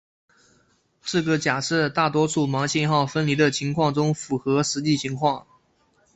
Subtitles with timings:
[1.03, 5.45] 这个假设在大多数盲信号分离的情况中符合实际情况。